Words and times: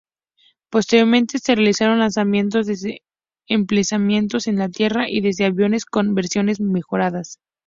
Posteriormente 0.71 1.37
se 1.37 1.53
realizaron 1.53 1.99
lanzamientos 1.99 2.65
desde 2.65 3.03
emplazamientos 3.47 4.47
en 4.47 4.71
tierra 4.71 5.07
y 5.07 5.21
desde 5.21 5.45
aviones 5.45 5.85
con 5.85 6.15
versiones 6.15 6.59
mejoradas. 6.59 7.37